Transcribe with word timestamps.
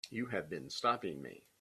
You 0.09 0.25
have 0.27 0.49
been 0.49 0.69
stopping 0.71 1.21
me. 1.21 1.43